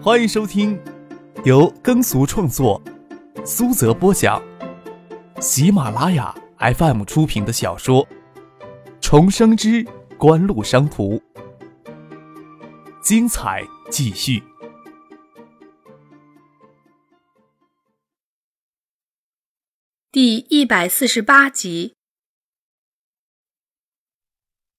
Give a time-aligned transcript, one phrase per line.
[0.00, 0.80] 欢迎收听
[1.44, 2.80] 由耕俗创作、
[3.44, 4.40] 苏泽播讲、
[5.40, 8.06] 喜马拉雅 FM 出品的小说
[9.00, 9.84] 《重生之
[10.16, 11.16] 官路商途》，
[13.02, 14.40] 精彩继续，
[20.12, 21.96] 第一百四十八集。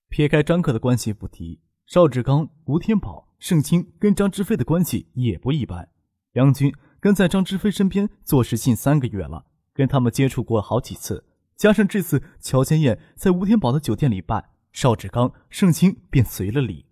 [0.08, 3.29] 撇开张克的关系不提，邵志刚、吴天宝。
[3.40, 5.90] 盛清跟张之飞的关系也不一般，
[6.34, 11.24] 杨军跟在张之飞身边做事近三个月了，跟他们接触过好几次，
[11.56, 16.86] 加上这次乔千燕在吴天宝的酒店里办，邵志刚、盛清便随了礼。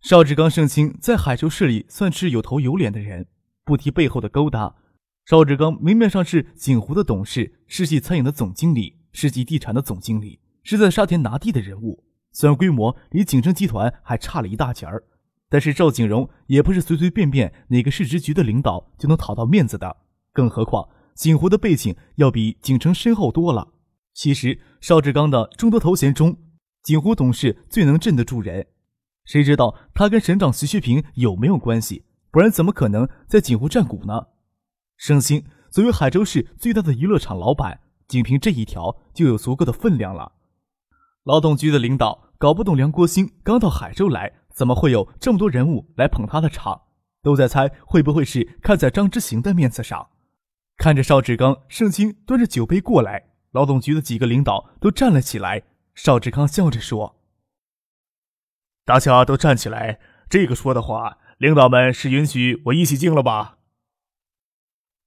[0.00, 3.26] 邵志刚、盛清在海州市里算是有头有脸的人，
[3.64, 4.76] 不提背后的勾搭。
[5.24, 15.02] 邵志刚明面上是锦湖的董事，世纪餐饮的总经理，世纪地产的总经理，是在沙田拿地的人物，虽然规模离景城集团还差了一大截儿。
[15.50, 19.96] 但是赵景荣也不是随随便便哪个市直局的领导就能讨到面子的，
[20.32, 23.68] 更何况锦湖的背景要比景城深厚多了。
[24.12, 26.36] 其实邵志刚的众多头衔中，
[26.82, 28.66] 锦湖董事最能镇得住人。
[29.24, 32.04] 谁知道他跟省长徐学平有没有关系？
[32.30, 34.26] 不然怎么可能在锦湖占股呢？
[34.96, 40.32] 盛兴作为海州市最大的娱乐场老板，仅凭这一条就有足够的分量了。
[41.24, 44.32] 劳动局的领导搞不懂梁国兴刚到海州来。
[44.58, 46.82] 怎么会有这么多人物来捧他的场？
[47.22, 50.08] 都在猜会不会是看在张之行的面子上。
[50.76, 55.62] 看着邵志刚、盛清端着酒杯过来，劳动局的几个领导都站了起来。
[55.94, 57.20] 邵志刚笑着说
[58.84, 63.58] ：“大家都站起来，这个说的话，领导们是允许我一起敬了吧？”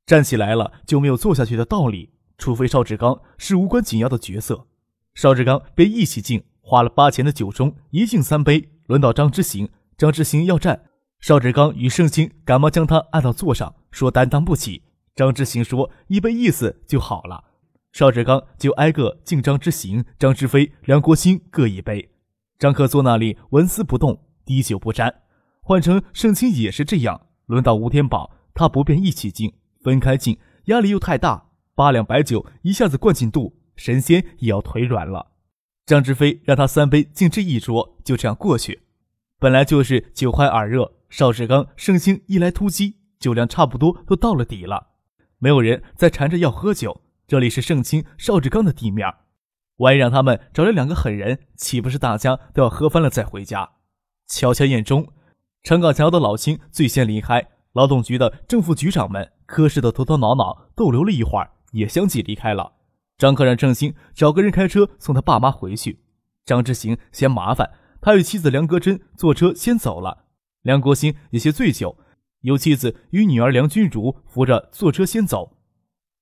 [0.08, 4.70] 站起来了就没有坐下去的道理，除非邵志刚是无关紧要的角色。
[5.14, 8.70] 邵志刚被一起敬，花了八钱的酒盅，一敬三杯。
[8.88, 10.84] 轮到张之行，张之行要站，
[11.20, 14.84] 邵志刚与盛清赶忙将他按到座上，说担当不起。
[15.16, 17.44] 张之行说一杯意思就好了，
[17.92, 22.10] 邵志刚就挨个敬张之行、张之飞、梁国兴各一杯。
[22.58, 25.14] 张克坐那里纹丝不动，滴酒不沾。
[25.62, 27.28] 换成盛清也是这样。
[27.48, 29.54] 轮到吴天宝，他不便一起敬，
[29.84, 35.31] 分开敬，压力又太大，八两白酒一下子灌进肚，神仙也要腿软了。
[35.92, 38.84] 张之飞让他三杯敬这一桌，就这样过去。
[39.38, 44.92] 本来就是酒酣耳热，邵志刚、盛兴一来突击，酒量差不多都到了底了，
[45.38, 47.02] 没有人再缠着要喝酒。
[47.28, 49.06] 这里是盛清、邵志刚的地面，
[49.80, 53.72] 万一让他们找来两个狠人，岂不是大家都要喝翻了再回家？
[54.30, 55.10] 悄悄宴中，
[55.62, 62.76] 陈岗桥的老青最先离开，劳动局的正副局长们、科室的头头脑脑逗留了一会儿，也相继离开了。
[63.22, 66.00] 张克让郑兴找个人开车送他爸妈回去。
[66.44, 67.70] 张之行嫌麻烦，
[68.02, 70.26] 他与妻子梁格珍坐车先走了。
[70.64, 72.00] 梁国兴有些醉酒，
[72.40, 75.56] 由妻子与女儿梁君如扶着坐车先走。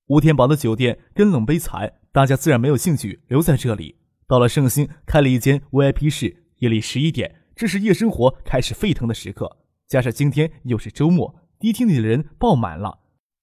[0.08, 3.96] 吴天宝的酒店根冷悲惨，大家自然没有兴趣留在这里。
[4.26, 6.44] 到了盛兴，开了一间 VIP 室。
[6.58, 9.56] 夜里十一点，这是夜生活开始沸腾的时刻。
[9.88, 12.98] 加上今天又是周末，迪厅里的人爆满了。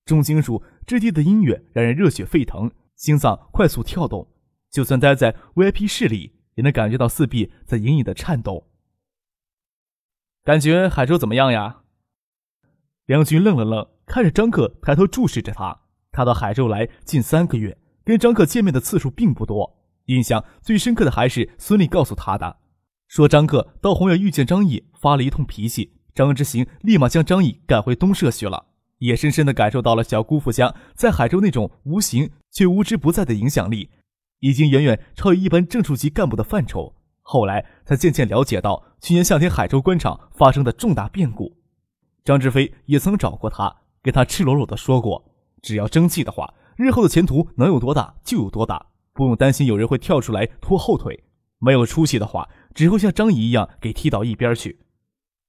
[0.05, 2.69] 重金属质地的音乐让人热血沸腾。
[2.97, 4.27] 心脏快速跳动，
[4.69, 8.67] 就算待在 VIP 室里，也能感觉到四壁在隐隐的颤抖。
[10.43, 11.83] 感觉海州怎么样呀？
[13.05, 15.81] 梁军愣了愣，看着张克，抬头注视着他。
[16.11, 22.57] 他到海州来近三个月，跟张克见面的次数并不多，印象最深刻的还是孙俪告诉他的，
[23.07, 28.65] 说张克到红远遇见张毅，发了一通脾气，张之行立马将张毅赶回东社去了。
[28.99, 33.89] 也深深地感受到了小姑父家在海州那种无形却无之不在的影响力，
[34.39, 36.95] 已经远远超越一般正处级干部的范畴。
[37.21, 41.57] 后来才渐渐了解到去年夏天海州官场发生的重大变故。
[42.23, 45.23] 张志飞也曾找过他，跟他赤裸裸地说过：
[45.61, 51.13] 只要争气的话，日后的前途能有多大就有多大，不用担心有人会跳出来拖后腿；
[51.59, 54.79] 没有出息的话，只会像张姨一样给踢到一边去。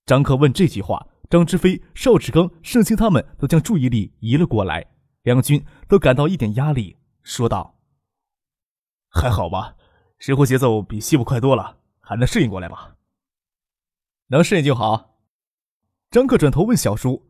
[0.05, 1.06] 张克问这句话。
[1.31, 4.87] 张之飞、邵志刚、盛清他们都将注意力移了过来，
[5.23, 7.79] 梁军都感到一点压力，说道
[9.13, 9.77] ：“还好吧，
[10.19, 12.97] 生活节奏比西部快多了，还能适应过来吧？
[14.29, 15.19] 能适应就好。”
[16.11, 17.29] 张克转头问小叔：“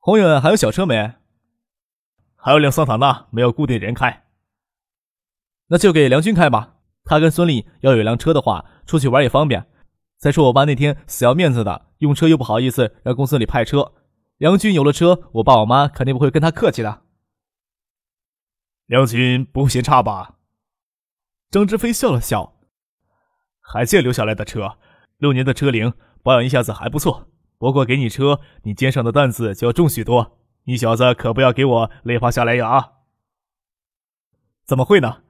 [0.00, 1.14] 宏远还有小车没？
[2.36, 4.24] 还有辆桑塔纳，没有固定人开，
[5.66, 6.76] 那就给梁军开吧。
[7.04, 9.68] 他跟孙俪要有辆车的话，出去玩也方便。
[10.22, 13.92] 再说我爸那天死要面子的。”用车又不好意思让公司里派车，
[14.36, 17.02] 梁军有了车，我爸我妈肯定不会跟他客气的。
[18.86, 20.38] 梁军不会嫌差吧？
[21.50, 22.60] 张志飞笑了笑，
[23.60, 24.78] 海建留下来的车，
[25.18, 25.92] 六年的车龄，
[26.22, 27.28] 保养一下子还不错，
[27.58, 30.38] 不过给你车，你肩上的担子就要重许多。
[30.66, 32.68] 你小子可不要给我累趴下来呀！
[32.68, 32.92] 啊
[34.64, 35.22] 怎么会呢？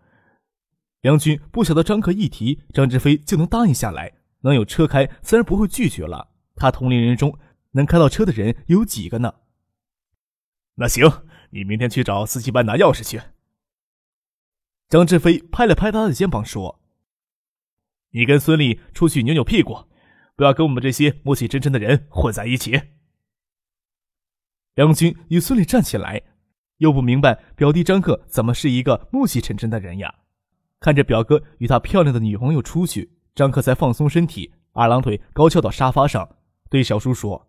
[1.00, 6.28] 梁军不晓得张克一提，张志飞就能答应下来，能有车开，自然不会拒绝了。
[6.54, 7.38] 他同龄人中
[7.72, 9.34] 能开到车的人有几个呢？
[10.74, 11.10] 那行，
[11.50, 13.20] 你明天去找司机班拿钥匙去。
[14.88, 16.80] 张志飞拍了拍他的肩膀说
[18.12, 19.86] ：“你跟孙俪出去扭扭屁股，
[20.36, 22.80] 不要跟我们这些暮气沉沉的人混在一起。”
[24.74, 26.22] 梁军与孙俪站起来，
[26.78, 30.14] 又不明白表弟张克怎么是一个暮气沉沉的人呀？
[30.80, 36.36] 看着表哥与他漂亮的女朋友出去，张克才放松身体，二郎腿高翘到沙发上，
[36.68, 37.48] 对小叔说：“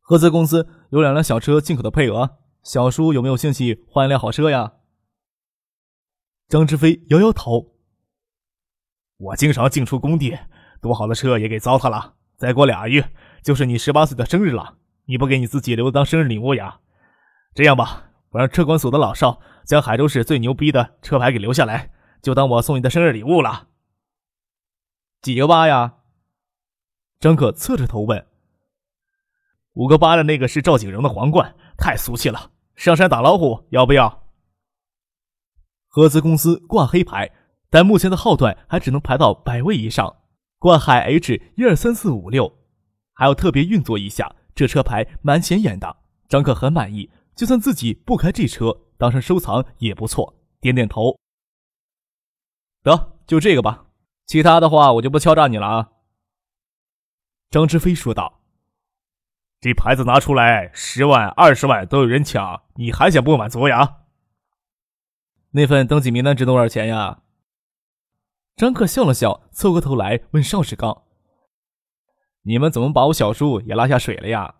[0.00, 4.74] 合资公司有两辆小车进口的配额，小叔有没有兴趣换一辆好车呀？”
[6.48, 7.74] 张志飞摇摇头
[9.18, 10.38] ：“我经常进出工地，
[10.80, 12.14] 多好的车也给糟蹋了。
[12.36, 13.12] 再过俩月
[13.42, 16.78] 就是你十八岁的生日了。”你不给你自己留当生日礼物呀？
[17.54, 21.90] 这样吧，我让车管所的老邵将海州市最牛逼的车牌给留下来，
[22.22, 23.66] 就当我送你的生日礼物了。
[25.22, 25.98] 几个八呀？
[27.20, 28.26] 张可侧着头问。
[29.74, 32.50] 五个八的那个是赵景荣的皇冠，太俗气了。
[32.74, 34.24] 上山打老虎要不要？
[35.86, 37.30] 合资公司挂黑牌，
[37.70, 40.16] 但目前的号段还只能排到百位以上，
[40.58, 42.58] 挂海 H 一二三四五六，
[43.12, 44.34] 还要特别运作一下。
[44.56, 45.98] 这车牌蛮显眼的，
[46.28, 47.08] 张可很满意。
[47.36, 50.42] 就算自己不开这车，当成收藏也不错。
[50.60, 51.16] 点点头，
[52.82, 53.86] 得就这个吧，
[54.32, 55.90] 其他的话我就不敲诈你了啊。
[57.50, 58.40] 张志飞说道
[59.60, 63.96] ：“这牌子拿出来，十万、二十万都有人抢，你还想不满足呀？”
[65.52, 67.20] 那份登记名单值多少钱呀？
[68.56, 71.02] 张克笑了笑，凑过头来问邵志刚。
[72.44, 74.54] 你们怎么把我小叔也拉下水了呀？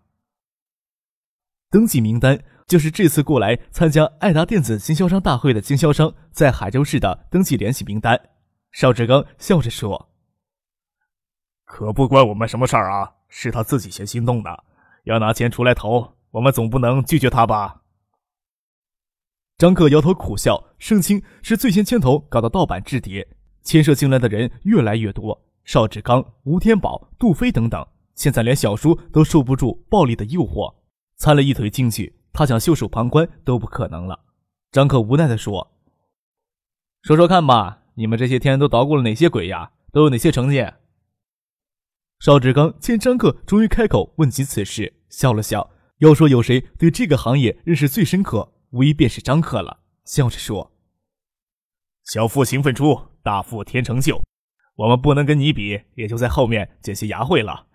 [1.71, 8.32] 登记名单就是这次过来参加爱达电子经销商大会的经销商在海州市的登记联系名单。
[8.73, 10.09] 邵志刚笑着说
[11.63, 14.63] ：“可不关我们什么事儿啊，是他自己先心动的，
[15.03, 17.83] 要拿钱出来投，我们总不能拒绝他吧？”
[19.59, 23.27] 张克摇头苦笑：“盛清是最先牵头搞的盗版制碟，
[23.61, 30.73] 牵涉进来的人越来越多。”邵志刚、吴天宝、杜飞等等，现在连小叔都受不住暴力的诱惑，
[31.15, 34.19] 掺了一腿进去，他想袖手旁观都不可能了。
[34.71, 35.71] 张克无奈地说
[37.03, 39.71] ：“说说看吧，你们这些天都捣鼓了哪些鬼呀？
[39.91, 40.65] 都有哪些成绩？”
[42.19, 45.69] 邵志刚见张克终于开口问及此事，笑了笑。
[45.99, 50.71] 要说有谁对这个行业认识最深刻，无疑便是张克了，笑着说
[52.03, 54.21] ：“小富勤奋出，大富天成就。”
[54.75, 57.67] 我们不能跟你比，也就在后面捡些牙慧了。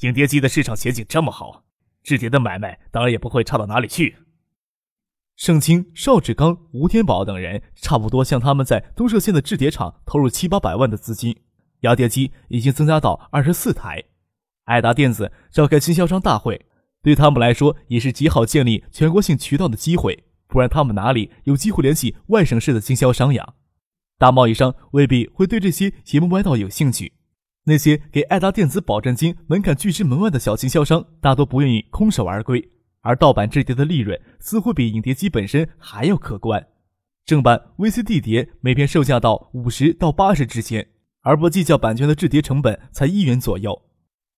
[0.00, 1.64] 影碟机的市场前景这么好，
[2.02, 4.16] 制碟的买卖当然也不会差到哪里去。
[5.40, 11.34] 盛清、邵志刚、吴天宝等人差不多向他们在东社县的制铁厂投入七八百万的资金，
[11.80, 14.04] 压碟机已经增加到二十四台。
[14.66, 16.66] 爱达电子召开经销商大会，
[17.02, 23.54] 对他们来说也是极好建立全国性渠道的机会，不然他们哪里有机会联系外省市的经销商呀？
[24.18, 27.14] 大贸易商未必会对这些邪门歪道有兴趣，
[27.64, 32.72] 那些给爱达电子保证金门槛拒之门外的小经销商，大多不愿意空手而归。
[33.02, 36.66] 而盗版制碟的利润似乎比影碟机本身还要可观，
[37.24, 40.88] 正版 VCD 碟每片售价到五十到八十之间，
[41.22, 43.82] 而不计较版权的制碟成本才一元左右。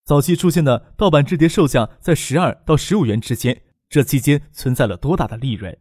[0.05, 5.77] 早期出现的盗版制碟售价在十二到十五元之间，这期间存在了多大的利润？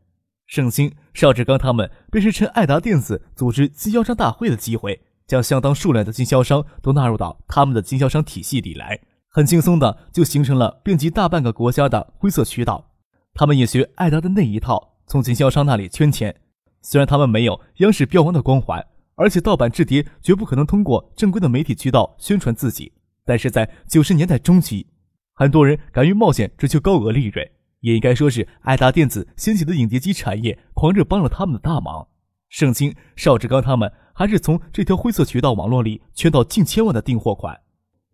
[0.47, 9.01] 盛兴、邵志刚他们便是趁爱达电子组织经销商大会的机会，将相当数量的经销商都纳入到他们的经销商体系里来，
[9.35, 12.93] 很轻松的就形成了遍及大半个国家的灰色渠道。
[13.33, 16.37] 他们也学爱达的那一套，从经销商那里圈钱。
[16.83, 18.85] 虽然他们没有央视标王的光环，
[19.15, 22.93] 而且盗版制碟绝不可能通过正规的媒体渠道宣传自己，
[23.25, 24.87] 但是在九十年代中期，
[25.33, 27.49] 很多人敢于冒险追求高额利润。
[27.81, 32.07] 也应该说是爱达电子掀起的影碟机产业狂热帮了他们的大忙。
[32.51, 37.59] 盛清、邵志刚他们还是从这条灰色渠道网络里圈到近千万的订货款。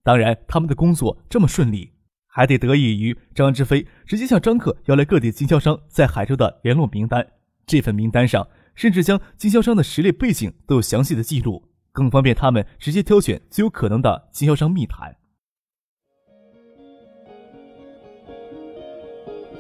[0.09, 1.93] 当然，他们的工作这么顺利，
[2.29, 7.27] 还得得益于张志飞直接向张克要来各地经销商在海州的联络名单。
[7.67, 11.63] 这份名单上甚至将经销商的实力背景都有详细的记录，
[11.93, 15.15] 更方便他们直接挑选最有可能的经销商密谈。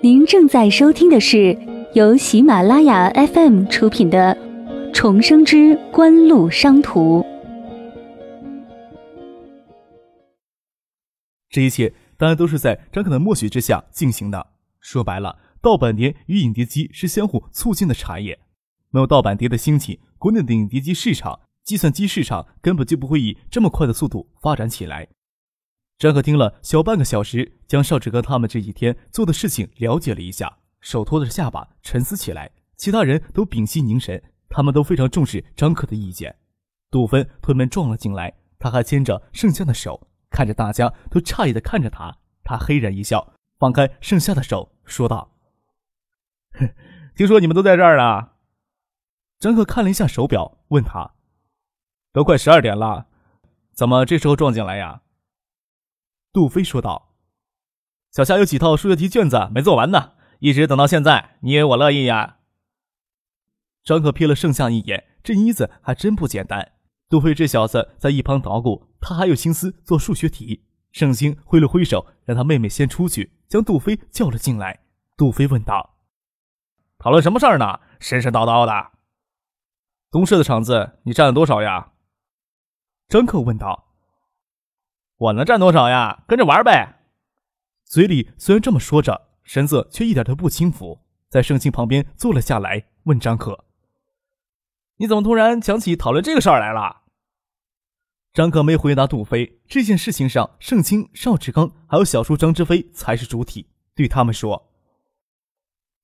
[0.00, 1.58] 您正在收听的是
[1.92, 4.34] 由喜马拉雅 FM 出品的
[4.94, 7.20] 《重生之官路商途》。
[11.58, 14.52] 这一切当然都是在张可的默许之下进行的。
[14.78, 18.38] 说白了，盗版碟与影碟机是相互促进的产业。
[18.90, 25.08] 没有盗版碟的兴起，国内的影碟机市场、计算机市场根本就不会以这么快的速度发展起来。
[25.98, 32.52] 张可听了小半个小时，将邵志刚他们这几天做的事情了解了一下，手托着下巴沉思起来。
[32.76, 36.36] 其他人都屏息凝神，他们都非常重视张可的意见。
[36.88, 40.06] 杜芬推门撞了进来，他还牵着盛夏的手，
[40.38, 45.32] 看着大家都诧异的看着他，他嘿然一笑，放开盛夏的手，说道
[47.16, 48.28] ：“听说你们都在这儿呢。”
[49.40, 51.14] 张克看了一下手表，问他
[52.14, 53.08] ：“都快十二点了，
[53.72, 55.02] 怎么这时候撞进来呀？”
[56.32, 57.16] 杜飞说道
[58.14, 61.36] ：“小夏有几套数学题卷子没做完呢，一直等到现在。
[61.40, 62.36] 你以为我乐意呀？”
[63.82, 66.74] 张可瞥了盛夏一眼，这妮子还真不简单。
[67.08, 70.64] 杜飞这小子在一旁捣鼓，他还有心思做数学题。
[70.92, 74.80] 盛清挥了挥手，让他妹妹先出去，将杜飞叫了进来。
[75.16, 75.98] 杜飞问道
[76.98, 77.80] ：“讨论什么事儿呢？
[78.00, 78.90] 神神叨叨的。
[80.10, 81.92] 东市的场子你占了多少呀？”
[83.08, 83.92] 张克问道。
[85.16, 86.24] “我能占多少呀？
[86.26, 87.00] 跟着玩呗。”
[87.84, 92.86] 嘴里虽然这么说着，神色却一点都不轻浮，在盛清旁边坐了下来。
[93.04, 93.66] 问张可
[94.98, 97.02] ：“你怎么突然想起讨论这个事儿来了？”
[98.34, 99.60] 张可没回答杜飞。
[99.66, 103.70] 这件事情上，盛清、邵志刚还有小叔张之飞才是主体。
[103.94, 104.70] 对他们说：“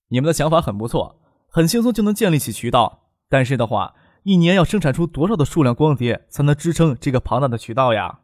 [0.09, 3.11] 你们的想法很不错，很轻松就能建立起渠道。
[3.29, 8.21] 但是的话，一年要生产出多少的数量光碟才能支撑这个庞大的渠道呀？”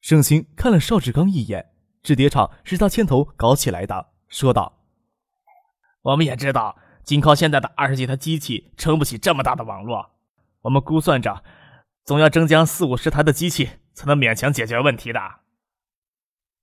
[0.00, 4.78] 盛清看了邵志刚一眼，制碟厂是他牵头搞起来的，说道
[6.02, 10.10] ：“我们也知道。”仅靠现在的二十几台机器，撑不起这么大的网络。
[10.62, 11.44] 我们估算着，
[12.04, 15.20] 总要增加四五十台的机器，才能勉强解决问题的。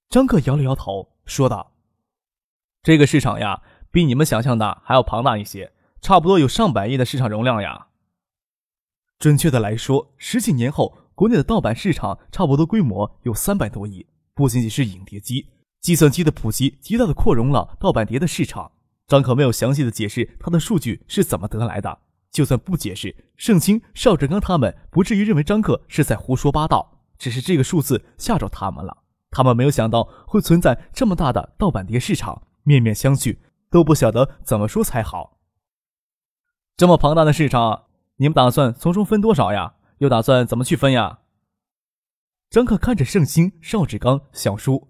[0.09, 1.71] 张克摇了摇头，说道
[2.83, 5.71] ：“这个市场呀，比你们想象的还要庞大一些，
[6.01, 7.88] 差不多有上百亿的市场容量呀。
[9.19, 14.05] 准确的来说，十几年后，国内的盗版市场差不多规模有三百多亿。
[14.33, 18.73] 不仅仅是影碟机，计算机的普及，极大的扩容了盗版碟的市场。”
[19.13, 22.00] 张可没有详细的解释他的数据是怎么得来的。
[22.32, 27.03] 就算不解释，盛清、邵志刚他们不至于认为张克是在胡说八道。
[27.20, 33.38] 只是这个数字吓着他们了，他们没有想到会存在这么大的盗版碟市场，面面相觑，
[33.70, 35.38] 都不晓得怎么说才好。
[36.75, 37.84] 这么庞大的市场，
[38.15, 39.75] 你们打算从中分多少呀？
[40.00, 41.20] 又打算怎么去分呀？
[42.50, 44.88] 张克看着盛清、邵志刚，想说：“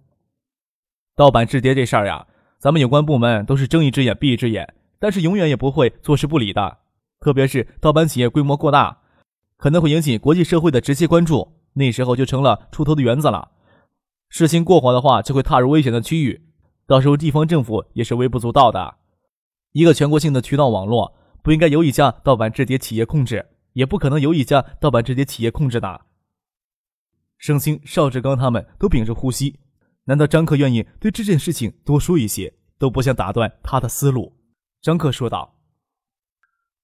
[1.13, 2.25] 盗版制碟这事儿呀。”
[2.63, 6.77] 咱们有关部门都是睁一只眼闭一只眼，但是永远也不会坐视不理的。
[7.20, 9.00] 特别是盗版企业规模过大，
[9.58, 13.51] 可能会引起国际社会的直接关注，那时候就成了出头的园子了。
[14.29, 16.41] 事情过火的话，就会踏入危险的区域，
[16.88, 18.96] 到时候地方政府也是微不足道的。
[19.74, 26.00] 一个全国性的渠道网络不应该由一家盗版制碟企业控制，也不可能由一家盗版制碟企业控制的。
[27.38, 29.60] 盛兴、邵志刚他们都屏着呼吸。
[30.05, 32.53] 难道张克愿意对这件事情多说一些？
[32.79, 34.33] 都不想打断他的思路。
[34.81, 35.55] 张克说道：“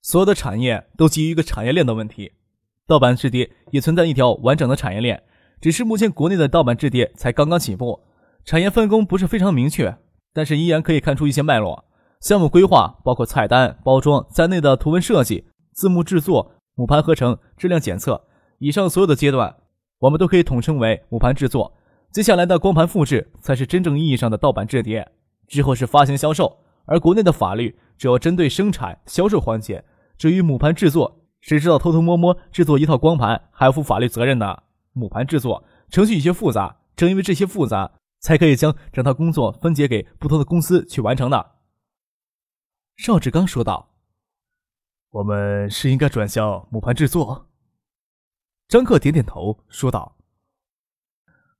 [0.02, 2.32] 所有的产业都基于一个产业链的问题，
[2.88, 5.22] 盗版制碟也存在一条完整的产业链，
[5.60, 8.00] 只是目前国内的盗版制碟才刚刚起步，
[8.46, 9.98] 产业分工不是非常明确，
[10.32, 11.84] 但是依然可以看出一些脉络。
[12.22, 18.26] 项目规划包括菜单、包装在内的图文设计、字幕制作、母盘合成、质量检测，
[18.60, 19.54] 以上所有的阶段，
[19.98, 21.76] 我们都可以统称为母盘制作。”
[22.12, 25.12] 接下来的光盘复制才是真正意义上的盗版制碟，
[25.48, 26.58] 之后是发行销售。
[26.86, 29.86] 而国内的法律主要针对生产、销售环节。
[30.18, 34.64] 至于母盘制作，谁知道偷偷摸摸制作一套光盘还要负法律责任呢？
[34.94, 41.52] 母盘制作程序有些复杂，正因为这些复杂，才可以将整套工作分解给不同的公司去完成的。
[42.98, 43.92] 邵志刚说道
[45.12, 47.50] ：“我们是应该转向母盘制作。”
[48.68, 50.19] 张克点点头说道。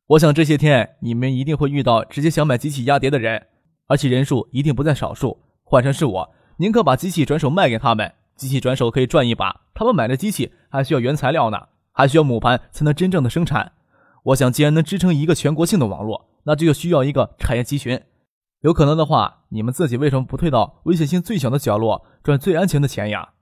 [0.10, 3.46] 我想这些天你们一定会遇到直接想买机器压碟的人，
[3.86, 5.38] 而且人数一定不在少数。
[5.64, 9.62] 换成是我，宁可把机器转手卖给他们，机器转手可以赚一把。
[9.76, 13.74] 他们买的机器还需要原材料呢，还需要母盘才能真正的生产。
[14.24, 18.02] 我想，既然能支撑一个全国性的网络，那就需要一个产业集群。
[18.62, 23.34] 有可能的话，你们自己为什么不退到危险性最小的角落，赚最安全的钱呀？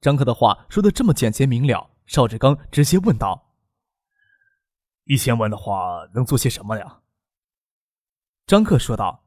[0.00, 3.44] 张克的话说的这么简洁明了，邵志刚直接问道。
[5.08, 6.98] 一千万的话，能做些什么呀？
[8.46, 9.24] 张克说道：“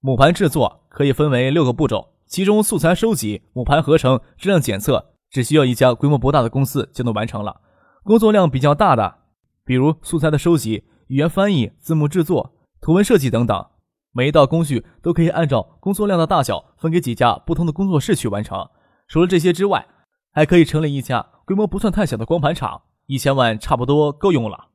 [0.00, 7.62] 母盘制作可以分为六个步骤，其中素材收集、母盘合成、质量检测，只需要一家规模不大的公司就能完成了。
[8.02, 9.20] 工作量比较大的，
[9.64, 13.66] 比如素材的收集、语言翻译、字幕制作、图文设计等等。
[14.12, 18.68] 每一道工序都可以按照工作量的大小分给几家不同的工作室去完成。
[19.08, 19.88] 除了这些之外，
[20.32, 24.68] 还可以成立一家规模不算太小的光盘厂，一千万差不多够用了。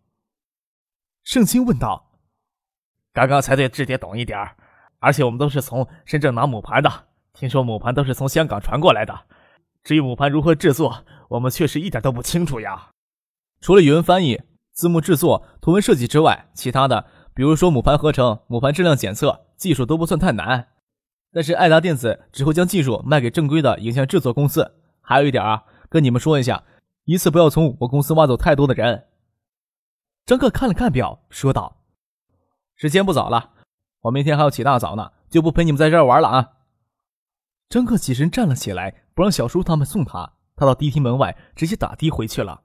[1.23, 2.11] 盛清问道
[3.13, 4.55] ：“刚刚才对制碟懂一点儿，
[4.99, 9.19] 而且我们都是从深圳拿母盘的，听说母盘都是从香港传过来的。
[9.83, 12.89] 至于母盘如何制作，我们确实一点都不清楚呀。
[13.61, 20.67] 除了语文翻译、字幕制作、图文设计之外，其他的……”比如说母盘合成、母盘质量检测，技术都不算太难。
[21.31, 24.75] 但是爱达电子只会将技术卖给正规的影像制作公司。
[24.99, 26.61] 还有一点啊，跟你们说一下，
[27.09, 29.07] 一次不要从我公司挖走太多的人。
[30.27, 31.81] 张克看了看表，说道
[32.77, 33.53] ：“时间不早了，
[34.01, 36.57] 我明天还要起大早呢，就不陪你们在这儿玩了啊。”
[37.67, 42.61] 张克起身站了起来，不让小叔他们送他，他到迪厅门外直接打的回去了。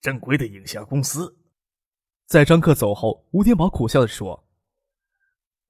[0.00, 1.38] 正规的影像公司。
[2.26, 4.44] 在张克走后，吴天宝苦笑的说：“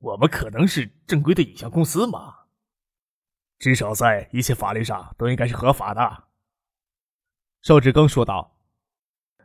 [0.00, 2.36] 我们可能是正规的影像公司吗？
[3.58, 6.24] 至少在一切法律上都应该是合法的。”
[7.62, 8.56] 邵志刚说道：“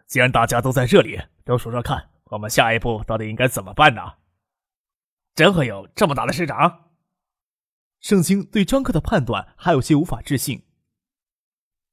[0.05, 4.01] 既然大家都在这里，都说说看，我们下一步到底应该怎么办呢？”
[5.35, 6.91] 真会有这么大的市场？
[7.99, 10.63] 盛清对张克的判断还有些无法置信。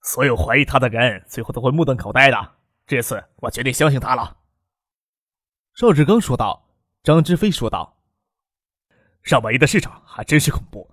[0.02, 2.52] 所有怀疑他的人，最后都会目瞪口呆的。
[2.86, 4.36] 这次我决定相信他了。
[5.74, 6.68] 邵志刚说道
[7.02, 8.02] ：“张之飞说道，
[9.22, 10.90] 上百亿的市场还真是恐怖，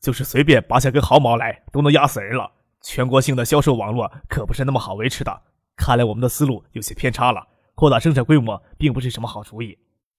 [0.00, 2.50] 就是随便拔下根毫毛来都能压死人了。
[2.84, 5.42] 全国性的销售网络可不是那么好维持的。
[5.74, 9.78] 看来我们的思路有些偏差了，扩大生产规模并不是什么好主意。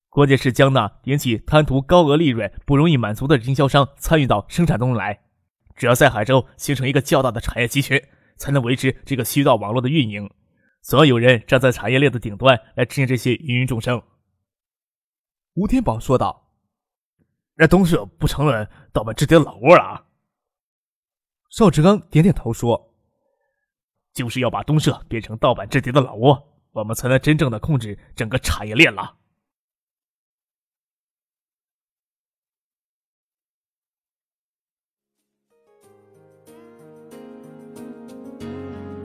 [0.10, 5.22] 关键是将那引起贪图高额利润、不容易满足的经销商参与到生产中来。
[5.76, 8.02] 只要在海州形成一个较大的产业集群，
[8.38, 10.30] 才能维持这个渠道网络的运营。”
[10.82, 14.02] 总要有人站在产业链的顶端来支援这些芸芸众生。”
[15.56, 16.50] 吴天宝说道。
[17.58, 20.05] “那东社不成了盗版制碟的老窝了啊？”
[21.56, 22.92] 邵志刚点点头说
[24.12, 26.38] ：“就是要把东社变成盗版制碟的老窝，
[26.74, 29.16] 我们才能真正的控制整个产业链了。”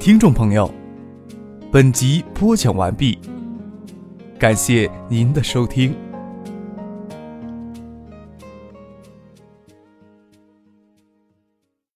[0.00, 0.68] 听众朋友。
[1.70, 3.16] 本集播讲完毕，
[4.40, 5.96] 感谢您的收听。